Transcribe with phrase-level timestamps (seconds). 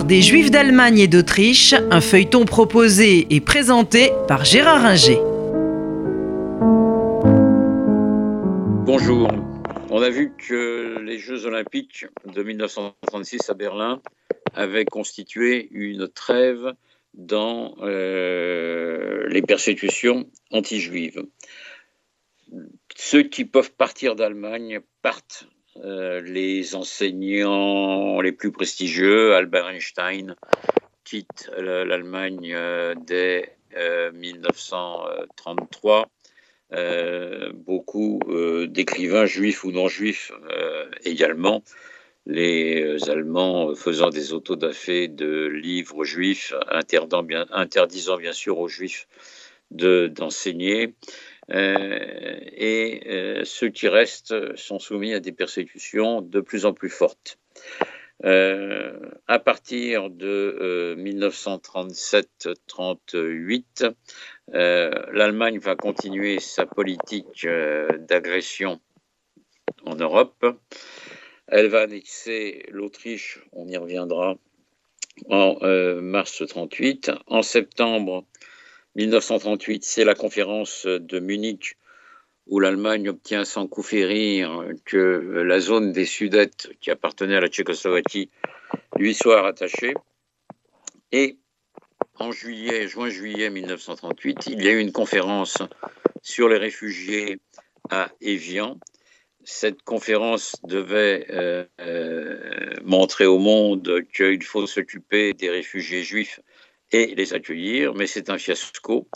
[0.00, 5.18] Des Juifs d'Allemagne et d'Autriche, un feuilleton proposé et présenté par Gérard Inger.
[8.86, 9.30] Bonjour.
[9.90, 14.00] On a vu que les Jeux olympiques de 1936 à Berlin
[14.54, 16.72] avaient constitué une trêve
[17.12, 21.22] dans euh, les persécutions anti-juives.
[22.96, 25.46] Ceux qui peuvent partir d'Allemagne partent
[25.84, 30.36] euh, les enseignants les plus prestigieux, Albert Einstein,
[31.02, 33.56] quitte l'Allemagne euh, dès
[34.14, 36.08] 1933.
[36.74, 38.20] Euh, beaucoup
[38.68, 40.30] d'écrivains juifs ou non juifs
[41.04, 41.64] également,
[42.26, 49.08] les Allemands faisant des autodafés de livres juifs, interdisant bien, sûr aux juifs
[49.70, 50.94] d'enseigner.
[51.48, 57.38] Et euh, ceux qui restent sont soumis à des persécutions de plus en plus fortes.
[58.24, 63.92] Euh, à partir de 1937-38,
[64.52, 67.48] l'Allemagne va continuer sa politique
[68.08, 68.80] d'agression
[69.84, 70.46] en Europe.
[71.48, 74.36] Elle va annexer l'Autriche, on y reviendra,
[75.28, 75.58] en
[76.00, 77.10] mars 38.
[77.26, 78.24] En septembre
[78.96, 81.76] 1938, c'est la conférence de Munich
[82.46, 84.96] où l'Allemagne obtient sans coup férir que
[85.46, 88.30] la zone des Sudètes qui appartenait à la Tchécoslovaquie
[88.96, 89.94] lui soit rattachée.
[91.12, 91.36] Et
[92.18, 95.58] en juillet, juin-juillet 1938, il y a eu une conférence
[96.22, 97.38] sur les réfugiés
[97.90, 98.78] à Évian.
[99.44, 106.40] Cette conférence devait euh, euh, montrer au monde qu'il faut s'occuper des réfugiés juifs
[106.92, 109.08] et les accueillir, mais c'est un fiasco.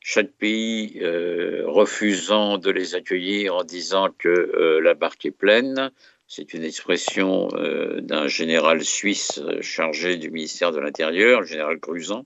[0.00, 5.90] Chaque pays euh, refusant de les accueillir en disant que euh, la barque est pleine,
[6.26, 12.24] c'est une expression euh, d'un général suisse chargé du ministère de l'Intérieur, le général Cruzan,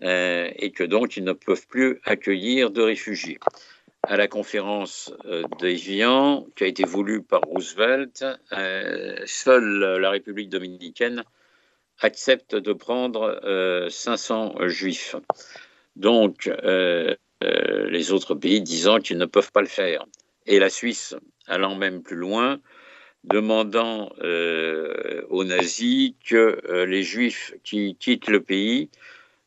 [0.00, 3.38] et que donc ils ne peuvent plus accueillir de réfugiés.
[4.04, 5.12] À la conférence
[5.58, 8.24] d'Evian, qui a été voulue par Roosevelt,
[9.26, 11.24] seule la République dominicaine
[12.00, 13.40] accepte de prendre
[13.90, 15.16] 500 euh, juifs.
[15.96, 17.14] Donc, euh,
[17.44, 20.04] euh, les autres pays disant qu'ils ne peuvent pas le faire.
[20.46, 21.14] Et la Suisse
[21.46, 22.60] allant même plus loin,
[23.24, 24.10] demandant
[25.28, 28.90] aux nazis que les juifs qui quittent le pays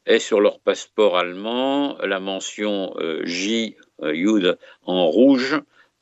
[0.06, 5.60] aient sur leur passeport allemand la mention J, Jud en rouge,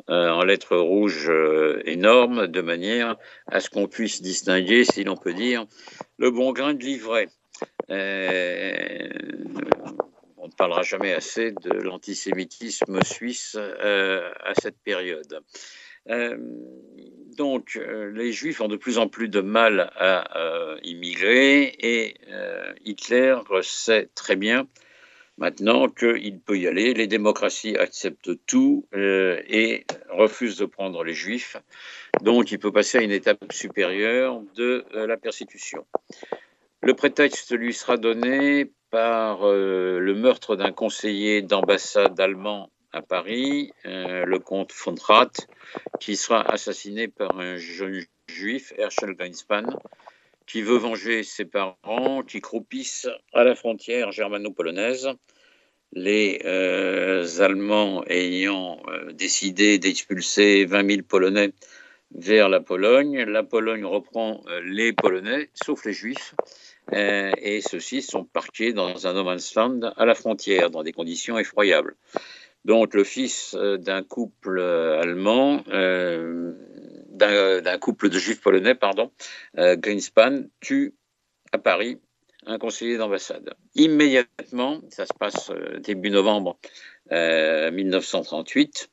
[0.10, 3.16] euh, en lettres rouges euh, énormes, de manière
[3.46, 5.66] à ce qu'on puisse distinguer, si l'on peut dire,
[6.20, 7.28] le bon grain de livret.
[7.90, 9.10] Euh,
[10.38, 15.42] on ne parlera jamais assez de l'antisémitisme suisse à cette période.
[17.38, 17.80] donc,
[18.14, 22.16] les Juifs ont de plus en plus de mal à immigrer et
[22.86, 24.68] Hitler sait très bien
[25.40, 31.14] Maintenant qu'il peut y aller, les démocraties acceptent tout euh, et refusent de prendre les
[31.14, 31.56] juifs.
[32.22, 35.86] Donc il peut passer à une étape supérieure de euh, la persécution.
[36.82, 43.72] Le prétexte lui sera donné par euh, le meurtre d'un conseiller d'ambassade allemand à Paris,
[43.86, 45.48] le comte von Rath,
[46.00, 49.68] qui sera assassiné par un jeune juif, Herschel Geinspan,
[50.50, 55.10] qui veut venger ses parents qui croupissent à la frontière germano-polonaise.
[55.94, 61.52] Les euh, Allemands ayant euh, décidé d'expulser 20 000 Polonais
[62.16, 66.34] vers la Pologne, la Pologne reprend euh, les Polonais, sauf les Juifs,
[66.92, 71.96] et ceux-ci sont parqués dans un no à la frontière, dans des conditions effroyables.
[72.66, 75.64] Donc le fils d'un couple allemand,
[77.20, 79.12] d'un couple de juifs polonais, pardon,
[79.56, 80.96] Greenspan, tue
[81.52, 82.00] à Paris
[82.46, 83.54] un conseiller d'ambassade.
[83.76, 86.58] Immédiatement, ça se passe euh, début novembre
[87.12, 88.90] 1938,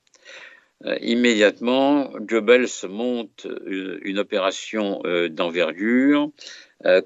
[0.85, 6.31] euh, euh, immédiatement, Goebbels monte une, opération d'envergure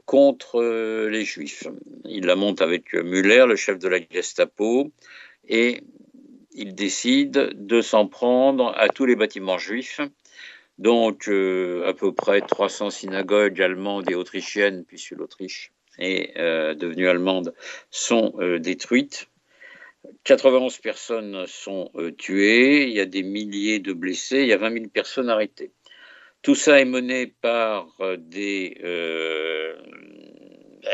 [0.06, 1.68] contre les Juifs.
[2.04, 4.90] Il la monte avec Müller, le chef de la Gestapo,
[5.48, 5.82] et
[6.52, 10.00] il décide de s'en prendre à tous les bâtiments juifs
[10.80, 17.06] donc euh, à peu près 300 synagogues allemandes et autrichiennes, puisque l'Autriche est euh, devenue
[17.06, 17.54] allemande,
[17.90, 19.28] sont euh, détruites.
[20.24, 24.72] 91 personnes sont tuées, il y a des milliers de blessés, il y a 20
[24.72, 25.72] 000 personnes arrêtées.
[26.40, 28.78] Tout ça est mené par des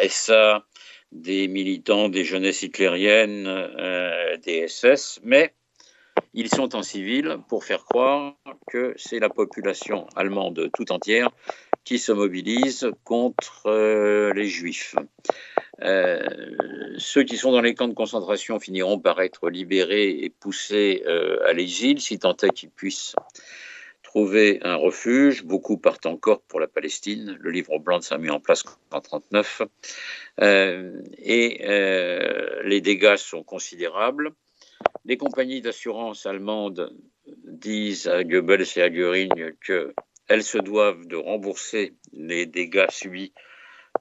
[0.08, 0.66] SA,
[1.12, 3.44] des militants des jeunesses hitlériennes,
[4.44, 5.54] des SS, mais
[6.34, 8.34] ils sont en civil pour faire croire
[8.70, 11.30] que c'est la population allemande tout entière
[11.84, 14.96] qui se mobilisent contre les juifs.
[15.78, 21.04] ceux qui sont dans les camps de concentration finiront par être libérés et poussés
[21.46, 23.14] à l'exil, si tant est qu'ils puissent
[24.16, 25.44] trouver un refuge.
[25.44, 27.36] Beaucoup partent encore pour la Palestine.
[27.38, 29.62] Le livre blanc s'est mis en place en 1939.
[30.40, 34.30] Euh, et euh, les dégâts sont considérables.
[35.04, 36.92] Les compagnies d'assurance allemandes
[37.44, 43.32] disent à Goebbels et à Göring qu'elles se doivent de rembourser les dégâts subis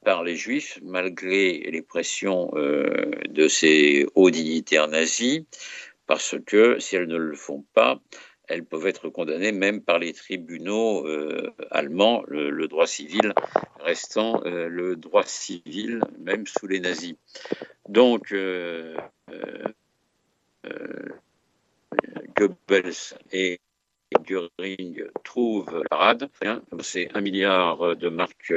[0.04, 5.44] par les juifs, malgré les pressions euh, de ces hauts dignitaires nazis,
[6.08, 8.02] parce que si elles ne le font pas,
[8.48, 13.34] elles peuvent être condamnées même par les tribunaux euh, allemands, le, droit civil
[13.80, 17.16] restant euh, le droit civil, même sous les nazis.
[17.90, 18.34] Donc,
[22.36, 23.60] Goebbels et
[24.26, 26.30] Göring trouvent la rade.
[26.82, 28.54] C'est un milliard de marques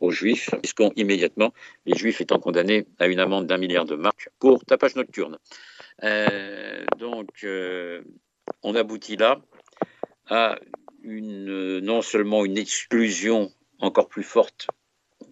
[0.00, 1.52] aux Juifs, puisqu'on immédiatement,
[1.86, 5.38] les Juifs étant condamnés à une amende d'un milliard de marques pour tapage nocturne?
[6.98, 7.46] donc,
[8.62, 9.40] on aboutit là
[10.28, 10.58] à
[11.02, 13.50] une, non seulement une exclusion
[13.80, 14.68] encore plus forte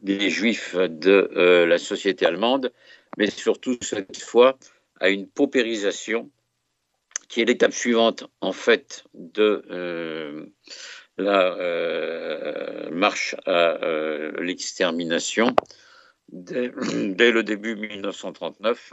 [0.03, 2.73] des juifs de euh, la société allemande,
[3.17, 4.59] mais surtout cette fois
[5.01, 6.31] à une paupérisation
[7.29, 10.47] qui est l'étape suivante en fait de euh,
[11.17, 13.79] la euh, marche à
[14.41, 15.55] l'extermination
[16.29, 18.93] dès, dès, le début 1939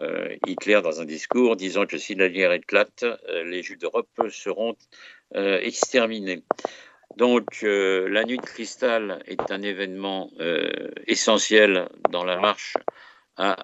[0.00, 4.08] euh, Hitler dans un discours disant que si la guerre éclate, euh, les Juifs d'Europe
[4.30, 4.76] seront
[5.36, 6.42] euh, exterminés.
[7.16, 10.32] Donc la nuit de cristal est un événement
[11.06, 12.74] essentiel dans la marche
[13.36, 13.56] à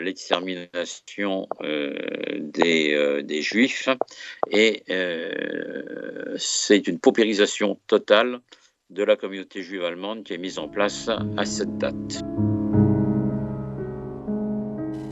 [0.00, 3.88] l'extermination des, des, Juifs
[4.50, 4.82] et
[6.36, 8.40] c'est une paupérisation totale
[8.90, 12.22] de la communauté juive allemande qui est mise en place à cette date.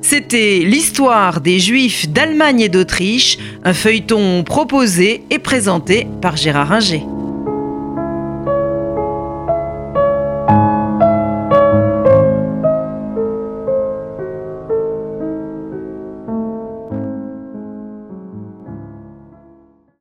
[0.03, 7.03] C'était l'histoire des Juifs d'Allemagne et d'Autriche, un feuilleton proposé et présenté par Gérard Inger.